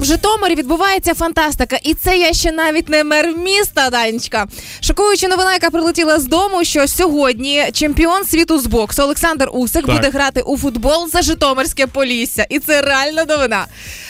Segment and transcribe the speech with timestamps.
[0.00, 4.46] в Житомирі відбувається фантастика, і це я ще навіть не мер міста, Данечка.
[4.80, 9.96] Шокуюча новина, яка прилетіла з дому, що сьогодні чемпіон світу з боксу Олександр Усик Так.
[9.96, 12.46] буде грати у футбол за Житомирське Полісся.
[12.48, 13.66] І це реальна новина.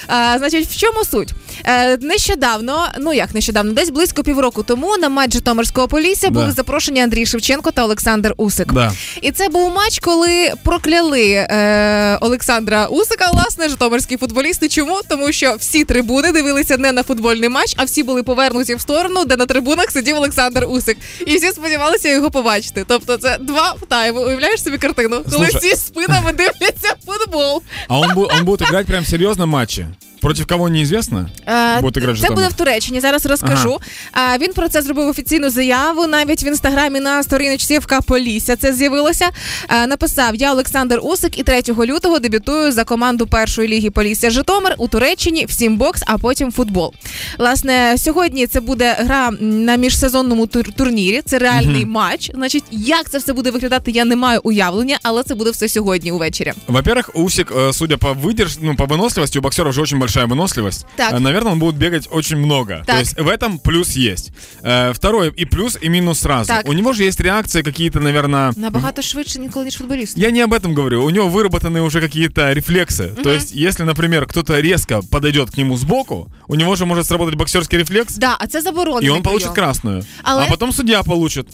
[0.07, 1.33] А, значить, в чому суть?
[1.65, 6.33] Е, нещодавно, ну як нещодавно, десь близько півроку тому на матч Житомирського Полісся Да.
[6.41, 8.73] були запрошені Андрій Шевченко та Олександр Усик.
[8.73, 8.93] Да.
[9.23, 14.69] І це був матч, коли прокляли е, Олександра Усика, власне, житомирські футболісти.
[14.69, 15.01] Чому?
[15.09, 19.25] Тому що всі трибуни дивилися не на футбольний матч, а всі були повернуті в сторону,
[19.25, 20.97] де на трибунах сидів Олександр Усик.
[21.27, 22.85] І всі сподівалися його побачити.
[22.89, 24.25] Тобто, це два тайми.
[24.25, 25.61] Уявляєш собі картину, коли Слушай.
[25.71, 27.63] всі спинами дивляться футбол.
[27.89, 29.87] А он, бу- он будет играть прям в серьезном матче?
[30.22, 31.30] Против кого неизвестно?
[31.48, 32.36] Е, Буде грати Це Житомир.
[32.36, 33.00] буде в Туреччині.
[33.00, 33.78] Зараз розкажу.
[34.12, 36.08] А він про це зробив офіційну заяву.
[36.08, 39.30] Навіть в інстаграмі на сторіночці ФК Полісся це з'явилося.
[39.70, 44.76] Е, Написав: Я Олександр Усик, і 3 лютого дебютую за команду першої ліги Полісся Житомир
[44.78, 45.46] у Туреччині.
[45.46, 46.94] Всім бокс, а потім футбол.
[47.40, 51.22] Власне, сьогодні це буде гра м, на міжсезонному тур- турнірі.
[51.26, 52.32] Це реальний матч.
[52.34, 56.12] Значить, як це все буде виглядати, я не маю уявлення, але це буде все сьогодні
[56.12, 56.54] увечері.
[56.68, 58.58] Во-первых, Усик, э, судя по выдерж...
[58.62, 60.86] ну, по выносливости, у боксеров же очень большая выносливость.
[60.96, 61.14] Так.
[61.14, 62.84] Э, Наверное, он будет бегать очень много.
[62.86, 62.96] Так.
[62.96, 64.32] То есть в этом плюс есть.
[64.64, 66.48] Э, Второе, и плюс, и минус сразу.
[66.48, 66.68] Так.
[66.70, 68.54] У него же есть реакции какие-то, наверное...
[68.56, 70.18] Набагато швидше, ніколи ніж футболіст.
[70.18, 71.04] Я не об этом говорю.
[71.04, 73.24] У него выработаны уже какие-то рефлексы.
[73.24, 77.36] То есть, если, например, кто-то резко подойдет к нему сбоку, у него же может сработать
[77.36, 79.08] боксерский рефлекс, Да, а це заборонено.
[79.08, 80.04] и он получит красную.
[80.24, 81.48] Але- А потом судья получит.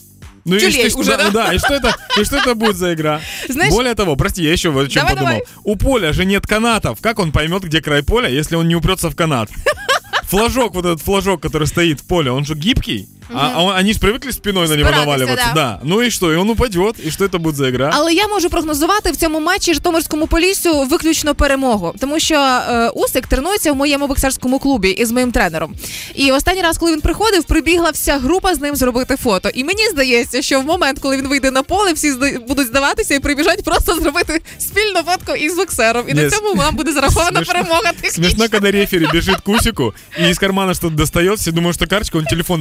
[0.46, 1.30] Ну Тюлень и что, уже, да?
[1.30, 3.20] да, и что это, и что это будет за игра?
[3.48, 5.32] Знаешь- Более того, прости, я еще вот о чем Давай, подумал.
[5.32, 5.44] давай.
[5.64, 7.00] У поля же нет канатов.
[7.00, 9.50] Как он поймет, где край поля, если он не упрется в канат?
[10.28, 13.08] Флажок, вот этот флажок, который стоит в поле, он же гибкий.
[13.34, 15.46] А, а он- они же привыкли спиной на него Спиратися, наваливаться.
[15.54, 15.54] да.
[15.54, 15.80] Да.
[15.82, 16.32] Ну и что?
[16.32, 17.06] И он упадет.
[17.06, 17.90] И что это будет за игра?
[17.94, 23.26] Але я можу прогнозувати в цьому матчі Житомирському полісю виключно перемогу, тому що е, Усик
[23.26, 25.74] тренується в моєму боксерському клубі із моїм тренером.
[26.14, 29.48] І останній раз, коли він приходив, прибігла вся група з ним зробити фото.
[29.54, 32.12] І мені здається, що в момент, коли він вийде на поле, всі
[32.48, 36.04] будуть здаватися і прибіжать просто зробити спільну фотку із боксером.
[36.08, 37.54] І на цьому нам буде зарахована смішно.
[37.54, 37.92] перемога.
[37.92, 38.24] технічно.
[38.24, 41.38] Смешно, когда рефери бежит к Усику и из кармана что-то достает.
[41.38, 42.60] Все думают, что карточка, он телефон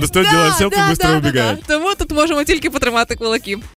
[0.59, 1.63] достает, да, селфи, да, убегает.
[1.67, 3.57] Тому тут можемо тільки потримати кулаки.